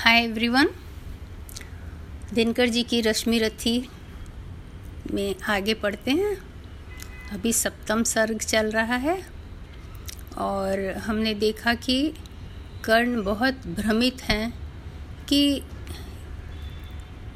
[0.00, 0.68] Hi everyone
[2.34, 3.88] Dinkar ji की रश्मि रथी
[5.14, 6.36] में आगे पढ़ते हैं।
[7.32, 9.26] अभी सप्तम सर्ग चल रहा है
[10.38, 12.14] और हमने देखा कि
[12.84, 14.52] कर्ण बहुत भ्रमित हैं
[15.28, 15.62] कि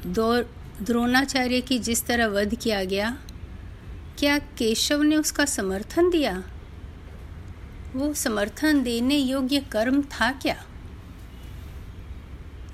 [0.05, 0.41] दो
[0.81, 3.17] द्रोणाचार्य की जिस तरह वध किया गया,
[4.19, 6.43] क्या केशव ने उसका समर्थन दिया?
[7.95, 10.63] वो समर्थन देने योग्य कर्म था क्या?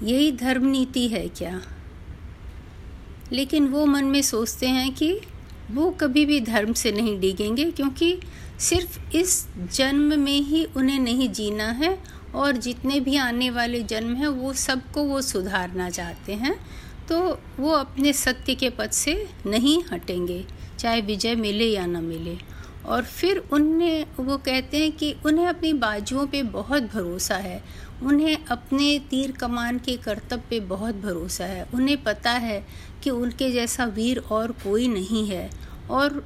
[0.04, 1.62] यही धर्म नीति है क्या?
[3.34, 5.20] लेकिन वो मन में सोचते हैं कि
[5.72, 8.18] वो कभी भी धर्म से नहीं डिगेंगे, क्योंकि
[8.60, 11.98] सिर्फ़ इस जन्म में ही उन्हें नहीं जीना है,
[12.36, 16.56] और जितने भी आने वाले जन्म हैं, वो सबको वो सुधारना चाहते हैं
[17.10, 17.20] तो
[17.60, 19.14] वो अपने सत्य के पद से
[19.46, 20.44] नहीं हटेंगे,
[20.80, 22.38] चाहे विजय मिले या ना मिले।
[22.86, 27.64] और फिर उन्हें वो कहते हैं कि उन्हें अपनी बाजुओं पे बहुत भरोसा है
[28.04, 32.66] उन्हें अपने तीर कमान के कर्तव्य पे बहुत भरोसा है। उन्हें पता है
[33.04, 35.50] कि उनके जैसा वीर और कोई नहीं है
[35.90, 36.24] और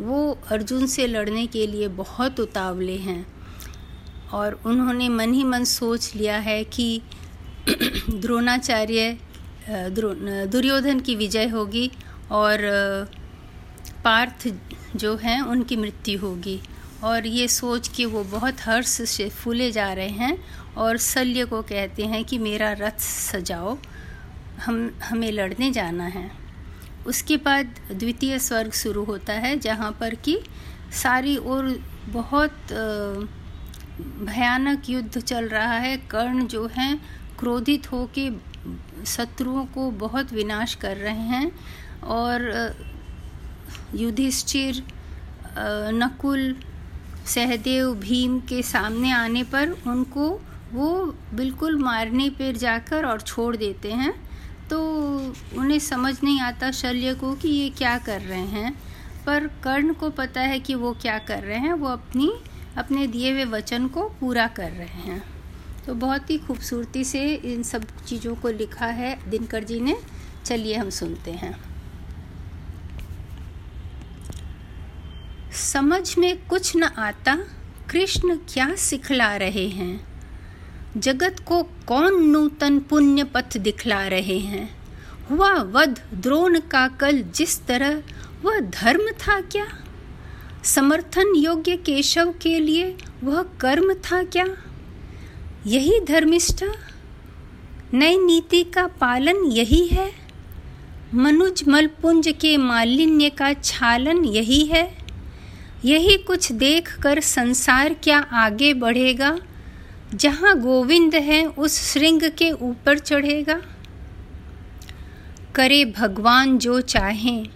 [0.00, 3.26] वो अर्जुन से लड़ने के लिए बहुत उतावले हैं।
[4.32, 7.00] और उन्होंने मन ही मन सोच लिया है कि
[8.10, 9.16] द्रोणाचार्य
[10.48, 11.90] दुर्योधन की विजय होगी
[12.30, 12.58] और
[14.04, 14.48] पार्थ
[14.96, 16.60] जो हैं उनकी मृत्यु होगी।
[17.04, 20.36] और ये सोच के वो बहुत हर्ष से फूले जा रहे हैं
[20.76, 23.76] और शल्य को कहते हैं कि मेरा रथ सजाओ,
[24.64, 26.30] हम, हमें लड़ने जाना है।
[27.06, 30.38] उसके बाद द्वितीय स्वर्ग शुरू होता है, जहाँ पर कि
[31.02, 31.68] सारी ओर
[32.08, 32.72] बहुत
[34.20, 36.96] भयानक युद्ध चल रहा है। कर्ण जो हैं,
[37.38, 38.30] क्रोधित होके
[39.06, 41.50] शत्रुओं को बहुत विनाश कर रहे हैं
[42.02, 42.74] और
[43.94, 44.82] युधिष्ठिर
[45.94, 46.56] नकुल,
[47.26, 50.40] सहदेव, भीम के सामने आने पर उनको
[50.72, 54.26] वो बिल्कुल मारने पर जाकर और छोड़ देते हैं।
[54.70, 54.80] तो
[55.56, 58.82] उन्हें समझ नहीं आता शल्य को कि ये क्या कर रहे हैं।
[59.26, 62.32] पर कर्ण को पता है कि वो क्या कर रहे हैं, वो अपनी,
[62.76, 65.22] अपने दिए हुए वचन को पूरा कर रहे हैं।
[65.86, 69.96] तो बहुत ही खूबसूरती से इन सब चीज़ों को लिखा है। दिनकर जी ने,
[70.44, 71.60] चलिए हम सुनते हैं।
[75.52, 77.36] समझ में कुछ न आता,
[77.90, 80.15] कृष्ण क्या सिखला रहे हैं?
[80.96, 84.76] जगत को कौन नूतन पुण्य पथ दिखला रहे हैं?
[85.30, 88.02] हुआ वध द्रोण का कल जिस तरह,
[88.42, 89.66] वह धर्म था क्या?
[90.64, 94.46] समर्थन योग्य केशव के लिए वह कर्म था क्या?
[95.66, 96.66] यही धर्मिष्ठा?
[97.94, 100.12] नई नीति का पालन यही है?
[101.14, 104.98] मनुज मलपुंज के मालिन्य का छालन यही है?
[105.84, 109.38] यही कुछ देख कर संसार क्या आगे बढ़ेगा?
[110.14, 113.62] जहाँ गोविंद है, उस श्रृंग के ऊपर चढ़ेगा।
[115.54, 117.46] करे भगवान जो चाहें,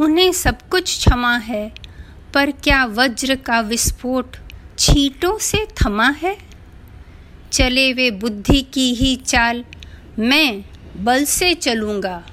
[0.00, 1.72] उन्हें सब कुछ क्षमा है,
[2.34, 4.36] पर क्या वज्र का विस्फोट
[4.78, 6.38] छीटों से थमा है?
[7.52, 9.64] चले वे बुद्धि की ही चाल,
[10.18, 10.64] मैं
[10.96, 12.26] बल से चलूँगा।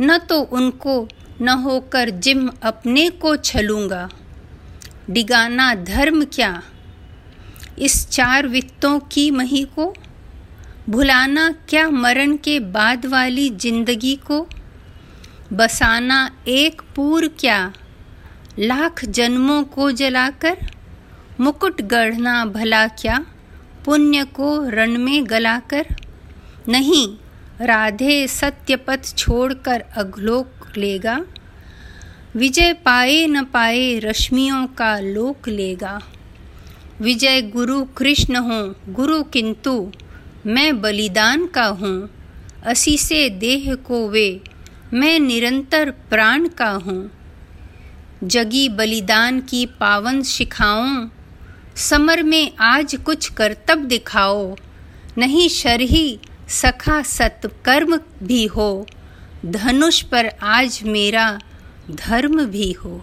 [0.00, 1.08] न तो उनको,
[1.40, 4.08] न होकर जिम अपने को छलूँगा।
[5.10, 6.62] डिगाना धर्म क्या?
[7.78, 9.94] इस चार वित्तों की मही को?
[10.88, 14.48] भुलाना क्या मरण के बाद वाली ज़िंदगी को?
[15.52, 17.72] बसाना एक पूर क्या?
[18.58, 20.56] लाख जन्मों को जलाकर?
[21.40, 23.26] मुकुट गढ़ना भला क्या?
[23.84, 25.86] पुण्य को रण में गलाकर?
[26.68, 27.16] नहीं,
[27.60, 31.20] राधे सत्यपथ छोड़कर अघलोक लेगा।
[32.36, 36.00] विजय पाए न पाए रश्मियों का लोक लेगा।
[37.00, 39.92] विजय गुरु कृष्ण हूँ, गुरु किंतु
[40.46, 42.10] मैं बलिदान का हूँ,
[42.64, 44.40] असी से देह को वे,
[44.92, 47.10] मैं निरंतर प्राण का हूँ।
[48.24, 51.08] जगी बलिदान की पावन शिखाओं
[51.76, 54.54] समर में आज कुछ करतब दिखाओ,
[55.18, 58.86] नहीं शरही सखा सत्कर्म भी हो,
[59.46, 61.26] धनुष पर आज मेरा
[61.90, 63.02] धर्म भी हो।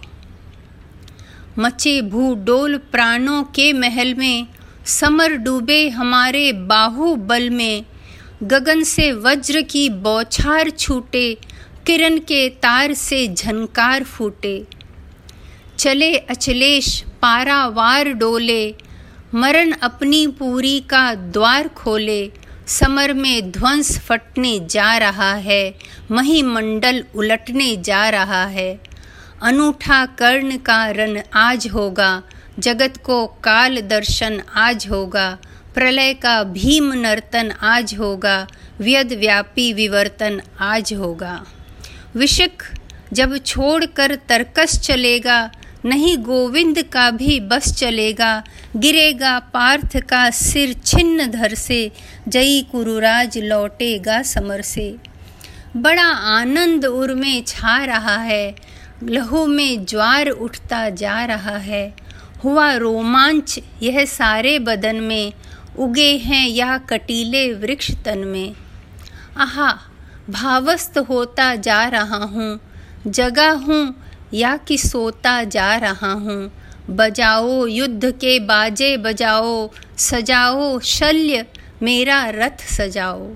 [1.58, 4.46] मचे भूडोल प्राणों के महल में,
[4.86, 7.84] समर डूबे हमारे बाहुबल में।
[8.42, 11.38] गगन से वज्र की बौछार छूटे,
[11.86, 14.64] किरण के तार से झनकार फूटे।
[15.78, 18.74] चले अचलेश पारावार डोले,
[19.34, 22.32] मरण अपनी पूरी का द्वार खोले।
[22.66, 25.74] समर में ध्वंस फटने जा रहा है,
[26.10, 28.91] महिमंडल उलटने जा रहा है।
[29.42, 32.22] अनूठा कर्ण का रन आज होगा,
[32.58, 35.26] जगत को काल दर्शन आज होगा,
[35.74, 38.46] प्रलय का भीम नर्तन आज होगा,
[38.80, 41.34] व्यद व्यापी विवर्तन आज होगा।
[42.16, 42.64] विषक
[43.12, 45.50] जब छोड़कर तरकस चलेगा,
[45.84, 48.42] नहीं गोविंद का भी बस चलेगा,
[48.76, 51.90] गिरेगा पार्थ का सिर छिन्न धर से,
[52.28, 54.94] जई कुरुराज लौटेगा समर से।
[55.76, 58.71] बड़ा आनंद उर में छा रहा है
[59.02, 61.94] लहू में ज्वार उठता जा रहा है।
[62.44, 65.32] हुआ रोमांच, यह सारे बदन में
[65.78, 68.54] उगे हैं या कटीले वृक्ष तन में।
[69.36, 69.70] आहा
[70.30, 72.60] भावस्त होता जा रहा हूँ,
[73.06, 73.94] जगा हूँ
[74.34, 76.52] या कि सोता जा रहा हूँ।
[76.90, 81.46] बजाओ युद्ध के बाजे बजाओ, सजाओ शल्य,
[81.82, 83.30] मेरा रथ सजाओ।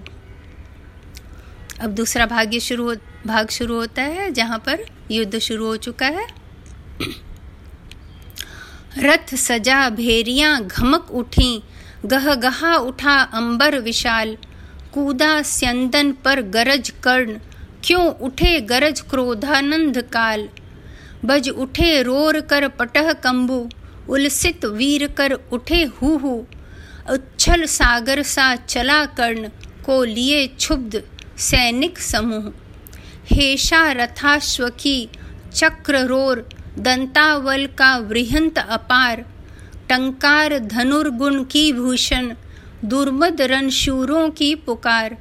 [1.81, 2.95] अब दूसरा भाग्य शुरू हो
[3.27, 6.27] भाग शुरू होता है, जहाँ पर युद्ध शुरू हो चुका है।
[8.99, 11.63] रथ सजा भेरियाँ घमक उठी
[12.05, 14.37] गह गहा उठा अंबर विशाल।
[14.95, 17.39] कूदा स्यंदन पर गरज कर्ण,
[17.85, 20.49] क्यों उठे गरज क्रोधानंद काल।
[21.25, 23.69] बज उठे रोर कर पटह कंबु,
[24.09, 26.45] उलसित वीर कर उठे हु
[27.09, 29.49] उच्छल सागर सा चला कर्ण,
[29.87, 31.03] को लिए क्षुब्ध
[31.41, 32.53] सैनिक समूह।
[33.33, 35.09] हेशा रथाश्व की
[35.55, 36.45] चक्र
[36.79, 39.25] दंतावल का वृहंत अपार,
[39.89, 42.35] टंकार धनुर्गुण की भूषण,
[42.85, 45.17] दुर्मद रणशूरों की पुकार,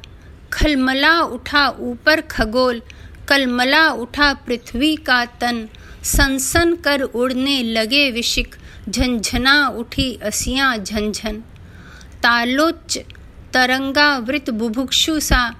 [0.53, 2.81] खलमला उठा ऊपर खगोल,
[3.27, 5.67] कलमला उठा पृथ्वी का तन,
[6.03, 8.55] सनसन कर उड़ने लगे विशिक
[8.89, 11.41] झंझना उठी असियाँ झंझन।
[12.23, 12.97] तालोच्च
[13.53, 15.55] तरंगावृत बुभुक्षु सा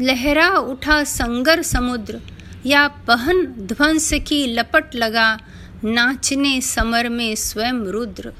[0.00, 2.20] लहरा उठा संगर समुद्र,
[2.66, 5.38] या पहन ध्वंस की लपट लगा
[5.84, 8.32] नाचने समर में स्वयं रुद्र।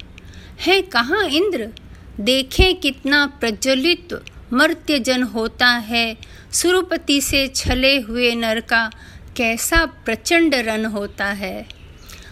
[0.59, 1.69] है कहाँ इंद्र?
[2.19, 6.17] देखे कितना प्रज्वलित मर्त्य जन होता है।
[6.51, 8.91] सुरपति से छले हुए नर का
[9.37, 11.67] कैसा प्रचंड रन होता है।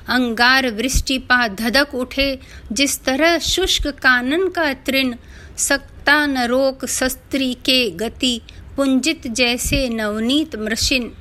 [0.08, 2.40] अंगार वृष्टिपा धधक उठे,
[2.72, 5.16] जिस तरह शुष्क कानन का तृण
[5.58, 8.42] सकता न रोक शस्त्री के गति
[8.78, 11.12] पुंजित जैसे नवनीत मृषिन,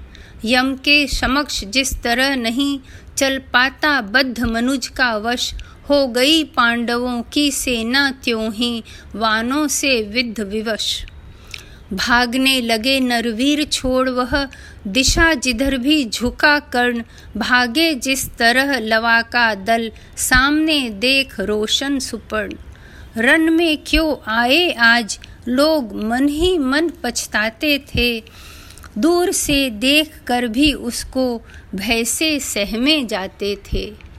[0.45, 2.81] यम के समक्ष जिस तरह नहीं
[3.17, 5.55] चल पाता बद्ध मनुज का वश,
[5.91, 11.05] हो गई पांडवों की सेना त्यों ही वानों से विद्ध विवश।
[11.93, 14.49] भागने लगे नरवीर छोड़ वह,
[14.87, 17.03] दिशा जिधर भी झुका कर्ण,
[17.37, 22.53] भागे जिस तरह लवा का दल, सामने देख रोशन सुपर्ण।
[23.17, 25.19] रन में क्यों आए आज
[25.49, 28.25] लोग मन ही मन पछताते थे।
[28.99, 31.43] दूर से देख कर भी उसको
[31.75, 34.11] भय से सहमे जाते थे।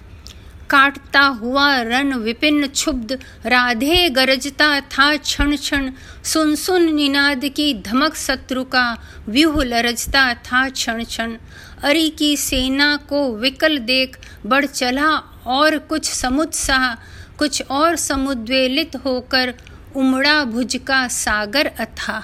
[0.69, 5.91] काटता हुआ रन विपिन क्षुब्ध, राधे गरजता था क्षण क्षण।
[6.23, 8.97] सुन सुन निनाद की धमक शत्रु का
[9.29, 11.35] व्यूह लरजता था क्षण क्षण।
[11.83, 15.09] अरि की सेना को विकल देख बढ़ चला
[15.45, 16.95] और कुछ समुत्साह
[17.38, 19.53] कुछ और समुद्वेलित होकर
[19.95, 22.21] उमड़ा भुज का सागर अथा।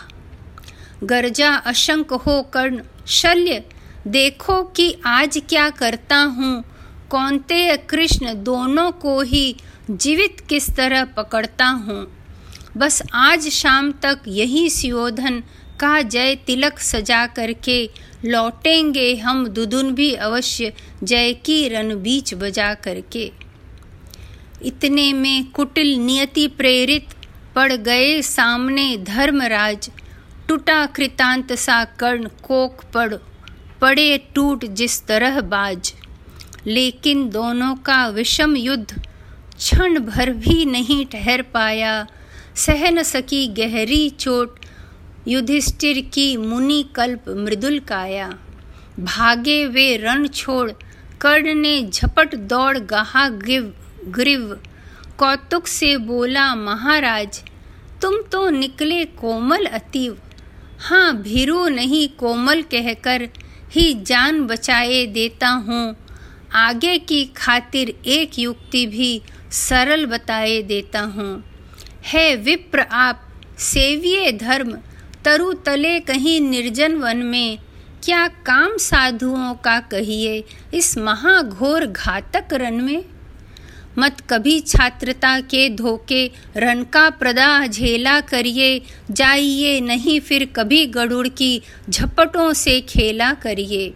[1.04, 3.64] गर्जा अशंक हो कर्ण, शल्य,
[4.08, 6.64] देखो कि आज क्या करता हूँ।
[7.10, 9.56] कौनते कृष्ण दोनों को ही
[9.90, 12.06] जीवित किस तरह पकड़ता हूँ।
[12.78, 15.44] बस आज शाम तक यही सियोधन
[15.80, 17.84] का जय तिलक सजा करके
[18.26, 23.32] लौटेंगे हम दुदुन भी अवश्य जय की रन बीच बजा करके।
[24.62, 27.14] इतने में कुटिल नियति प्रेरित
[27.58, 29.90] पड़ गए सामने धर्मराज।
[30.48, 33.14] टूटा कृतांत सा कर्ण कोक पड़,
[33.82, 35.94] पड़े टूट जिस तरह बाज।
[36.68, 39.02] लेकिन दोनों का विषम युद्ध
[39.58, 42.08] क्षण भर भी नहीं ठहर पाया।
[42.56, 44.60] सह न सकी गहरी चोट,
[45.28, 48.34] युधिष्ठिर की मुनि कल्प मृदुल काया।
[49.00, 50.72] भागे वे रण छोड़,
[51.22, 53.74] कर्ण ने झपट दौड़ गहा गिव,
[54.08, 54.58] ग्रीव।
[55.18, 57.44] कौतुक से बोला, महाराज
[58.02, 60.18] तुम तो निकले कोमल अतीव।
[60.80, 63.28] हाँ भीरू नहीं कोमल कहकर
[63.72, 65.96] ही जान बचाए देता हूँ।
[66.56, 71.44] आगे की खातिर एक युक्ति भी सरल बताए देता हूँ।
[72.06, 73.28] है विप्र आप
[73.60, 74.72] सेविये धर्म
[75.26, 77.60] तरु तले कहीं निर्जन वन में।
[78.04, 83.04] क्या काम साधुओं का कहिए इस महाघोर घातक रन में?
[84.00, 91.28] मत कभी छात्रता के धोखे, रण का प्रदाह झेला करिए, जाइए नहीं फिर कभी गरुड़
[91.28, 93.94] की, झपटों से खेला करिए।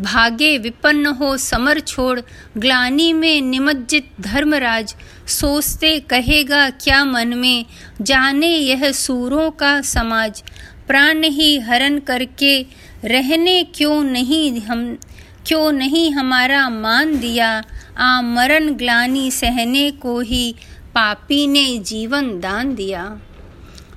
[0.00, 2.20] भागे विपन्न हो समर छोड़,
[2.58, 4.94] ग्लानी में निमज्जित धर्मराज,
[5.26, 7.64] सोचते कहेगा क्या मन में,
[8.02, 10.42] जाने यह सूरों का समाज।
[10.88, 12.66] प्राण ही हरण करके,
[13.04, 14.98] रहने क्यों नहीं हम,
[15.46, 17.62] क्यों नहीं हमारा मान दिया?
[17.98, 20.54] आ मरण ग्लानी सहने को ही
[20.94, 23.20] पापी ने जीवन दान दिया।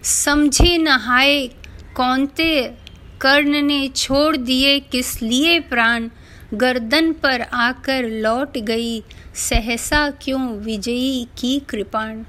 [0.04, 1.48] समझे नहाए
[1.96, 2.74] कौनते
[3.22, 6.10] कर्ण ने छोड़ दिए किस लिए प्राण।
[6.54, 9.04] गर्दन पर आकर लौट गई,
[9.36, 12.24] सहसा क्यों विजयी की कृपाण।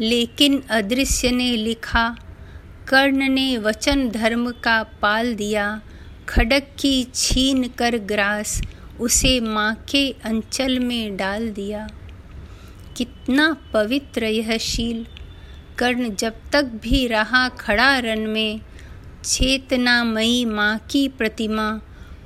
[0.00, 2.16] लेकिन अदृश्य ने लिखा,
[2.88, 5.80] कर्ण ने वचन धर्म का पाल दिया,
[6.28, 8.62] खड़क की छीन कर ग्रास
[9.00, 11.88] उसे माँ के अंचल में डाल दिया।
[12.96, 15.06] कितना पवित्र यह शील।
[15.78, 18.60] कर्ण जब तक भी रहा खड़ा रन में,
[19.24, 21.80] चेतनामयी माँ की प्रतिमा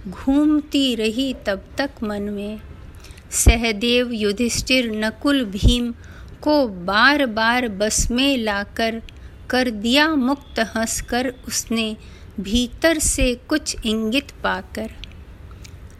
[0.08, 2.60] घूमती रही तब तक मन में।
[3.30, 5.92] सहदेव युधिष्ठिर नकुल भीम
[6.42, 9.02] को बार बार बस में लाकर
[9.50, 11.96] कर दिया मुक्त हंसकर उसने
[12.40, 14.90] भीतर से कुछ इंगित पाकर।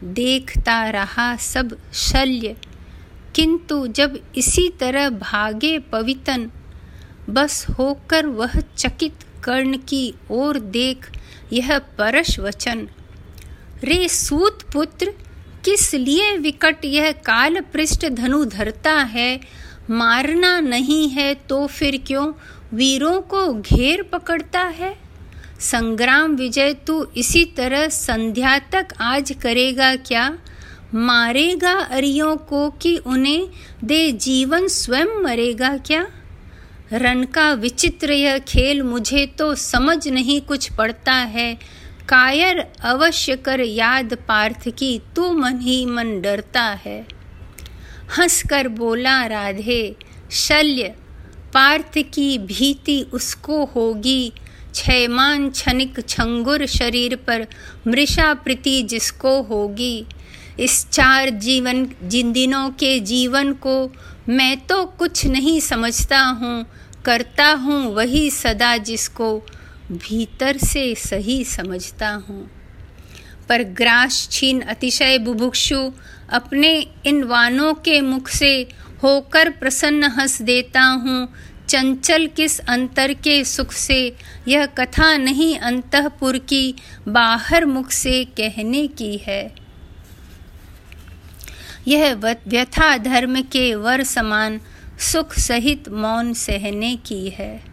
[0.03, 2.55] देखता रहा सब शल्य।
[3.35, 6.51] किंतु जब इसी तरह भागे पवितन,
[7.29, 9.13] बस होकर वह चकित
[9.43, 11.09] कर्ण की ओर देख
[11.53, 12.87] यह परश वचन,
[13.83, 15.13] रे सूत पुत्र,
[15.65, 19.39] किस लिए विकट यह काल पृष्ठ धनु धरता है?
[19.89, 22.33] मारना नहीं है तो फिर क्यों?
[22.73, 25.08] वीरों को घेर पकड़ता है?
[25.59, 30.37] संग्राम विजय तू इसी तरह संध्या तक आज करेगा क्या?
[30.93, 33.49] मारेगा अरियों को कि उन्हें
[33.83, 36.07] दे जीवन स्वयं मरेगा क्या?
[36.93, 41.59] रन का विचित्र यह खेल मुझे तो समझ नहीं कुछ पड़ता है।
[42.09, 47.07] कायर अवश्य कर याद पार्थ की तू मन ही मन डरता है।
[48.17, 49.95] हंसकर बोला राधे,
[50.31, 50.95] शल्य,
[51.53, 54.33] पार्थ की भीति उसको होगी।
[54.75, 57.45] छैमान छनिक छंगुर शरीर पर
[57.87, 60.05] मृषा प्रीति जिसको होगी।
[60.59, 63.91] इस चार जीवन, जिन दिनों के जीवन को
[64.29, 66.65] मैं तो कुछ नहीं समझता हूँ,
[67.05, 69.37] करता हूँ वही सदा जिसको
[69.91, 72.49] भीतर से सही समझता हूँ।
[73.49, 75.91] पर ग्रास छीन अतिशय बुभुक्षु
[76.33, 76.71] अपने
[77.05, 78.51] इन वानों के मुख से
[79.03, 81.27] होकर प्रसन्न हंस देता हूँ
[81.69, 84.15] चंचल किस अंतर के सुख से?
[84.47, 86.75] यह कथा नहीं अंतपुर की,
[87.07, 89.55] बाहर मुख से कहने की है।
[91.87, 92.13] यह
[92.47, 94.59] व्यथा धर्म के वर समान,
[94.99, 97.63] सुख सहित मौन सहने की है।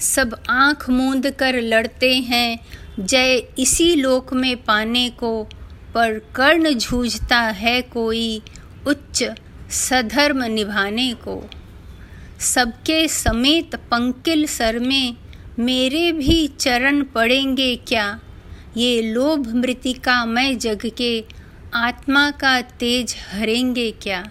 [0.00, 2.58] सब आँख मूंद कर लड़ते हैं,
[3.00, 5.48] जय इसी लोक में पाने को,
[5.94, 8.42] पर कर्ण झूझता है कोई
[8.86, 9.24] उच्च
[9.70, 11.50] सधर्म निभाने को।
[12.42, 15.16] सबके समेत पंकिल सर में
[15.58, 18.20] मेरे भी चरण पड़ेंगे क्या?
[18.76, 21.24] ये लोभ मृतिका मैं जग के
[21.74, 24.30] आत्मा का तेज हरेंगे क्या?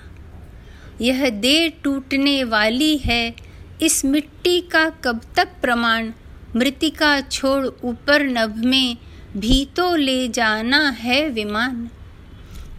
[1.01, 3.35] यह देर टूटने वाली है,
[3.81, 6.11] इस मिट्टी का कब तक प्रमाण?
[6.55, 8.97] मृतिका छोड़ ऊपर नभ में
[9.37, 11.89] भी तो ले जाना है विमान।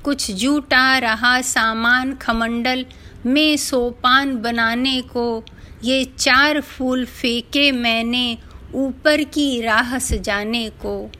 [0.05, 2.87] कुछ जूटा रहा सामान खमंडल
[3.27, 5.45] में सोपान बनाने को,
[5.85, 8.39] ये चार फूल फेंके मैंने
[8.75, 11.11] ऊपर की राह सजाने को।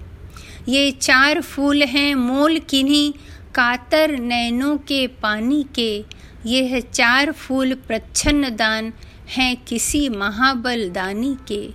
[0.69, 3.13] ये चार फूल हैं मोल किन्हीं
[3.55, 6.05] कातर नैनों के पानी के।
[6.47, 8.93] यह चार फूल प्रच्छन्न दान
[9.37, 11.69] हैं किसी महाबल दानी के।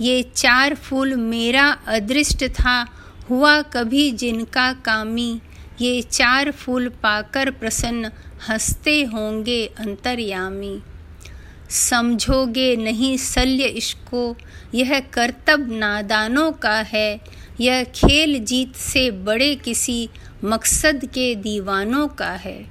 [0.00, 2.86] ये चार फूल मेरा अदृष्ट था,
[3.30, 5.40] हुआ कभी जिनका कामी।
[5.80, 8.10] ये चार फूल पाकर प्रसन्न
[8.48, 10.82] हँसते होंगे अंतर्यामी।
[11.70, 14.36] समझोगे नहीं शल्य इसको
[14.74, 17.20] यह कर्तव्य नादानों का है।
[17.60, 20.08] यह खेल जीत से बड़े किसी
[20.44, 22.68] मकसद के दीवानों का है।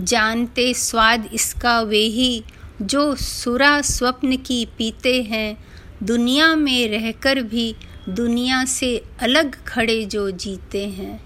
[0.00, 2.44] जानते स्वाद इसका वे ही,
[2.82, 5.64] जो सुरा स्वप्न की पीते हैं।
[6.02, 7.76] दुनिया में रहकर भी
[8.08, 11.22] दुनिया से अलग खड़े जो जीते हैं।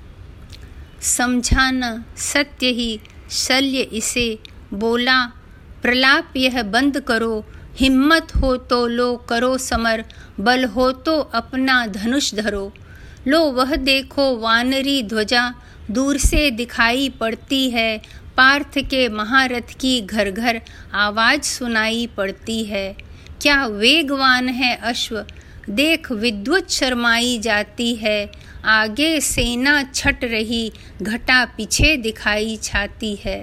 [1.01, 4.39] समझाना सत्य ही शल्य इसे
[4.75, 5.25] बोला,
[5.83, 7.45] प्रलाप यह बंद करो,
[7.77, 10.05] हिम्मत हो तो लो, करो समर,
[10.41, 12.73] बल हो तो अपना धनुष धरो।
[13.29, 15.55] लो वह देखो वानरी ध्वजा,
[15.91, 17.99] दूर से दिखाई पड़ती है,
[18.37, 20.61] पार्थ के महारथ की घर घर
[20.95, 22.97] आवाज़ सुनाई पड़ती है।
[23.43, 25.25] क्या वेगवान है अश्व,
[25.71, 28.31] देख विद्युत शर्माई जाती है
[28.67, 33.39] आगे सेना छट रही, घटा पीछे दिखाई छाती है।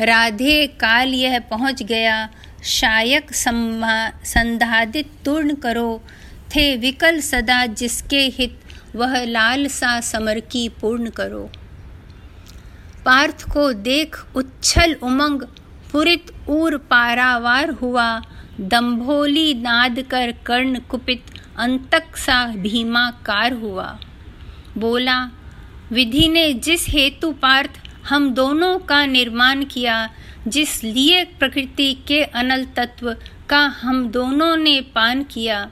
[0.00, 2.28] राधे काल यह पहुँच गया,
[2.64, 6.02] शायक संधादित तूर्ण करो।
[6.56, 8.58] थे विकल सदा जिसके हित,
[8.96, 11.50] वह लाल सा समर की पूर्ण करो।
[13.04, 15.42] पार्थ को देख उच्छल उमंग,
[15.92, 18.20] पुरित ऊर पारावार हुआ।
[18.60, 21.24] दम्भोली नाद कर कर्ण कुपित,
[21.58, 23.98] अंतक सा भीमाकार हुआ।
[24.78, 25.30] बोला,
[25.92, 27.70] विधि ने जिस हेतु पार्थ
[28.08, 30.10] हम दोनों का निर्माण किया,
[30.48, 33.16] जिस लिए प्रकृति के अनल तत्व
[33.48, 35.70] का हम दोनों ने पान किया,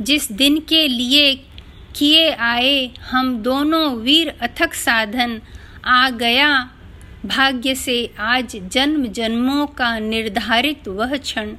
[0.00, 1.34] जिस दिन के लिए
[1.96, 5.40] किए आए हम दोनों वीर अथक साधन
[5.84, 6.70] आ गया,
[7.26, 11.54] भाग्य से आज जन्म जन्मों का निर्धारित वह क्षण।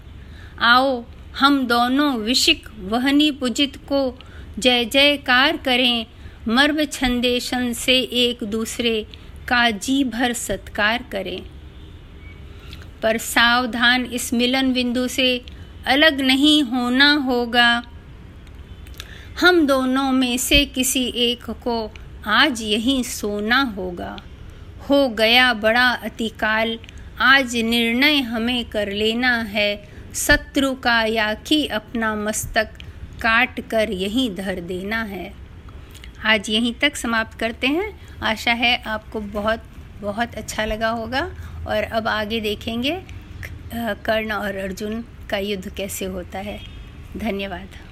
[0.60, 1.04] आओ,
[1.39, 4.20] हम दोनों विशिक वहनी पूजित को
[4.60, 6.06] जय जयकार करें
[6.48, 9.08] मर्म छंदेशन से एक दूसरे
[9.48, 11.44] का जी भर सत्कार करें।
[13.02, 15.46] पर सावधान इस मिलन बिंदु से
[15.86, 17.84] अलग नहीं होना होगा।
[19.40, 21.92] हम दोनों में से किसी एक को
[22.25, 24.24] आज यहीं सोना होगा।
[24.90, 26.80] हो गया बड़ा अतिकाल,
[27.20, 32.66] आज निर्णय हमें कर लेना है। शत्रु का या कि अपना मस्तक
[33.22, 35.45] काट कर यहीं धर देना है।
[36.25, 37.88] आज यहीं तक समाप्त करते हैं।
[38.24, 39.63] आशा है आपको बहुत
[40.01, 41.22] बहुत अच्छा लगा होगा
[41.67, 43.01] और अब आगे देखेंगे
[43.74, 46.60] कर्ण और अर्जुन का युद्ध कैसे होता है।
[47.17, 47.85] धन्यवाद।